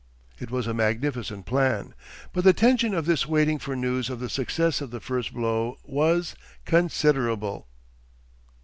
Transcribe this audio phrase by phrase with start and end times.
[0.39, 1.93] It was a magnificent plan.
[2.33, 5.77] But the tension of this waiting for news of the success of the first blow
[5.83, 7.67] was—considerable.